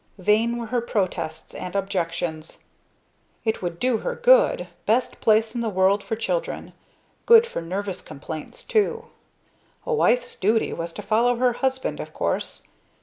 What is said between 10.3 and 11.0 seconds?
duty was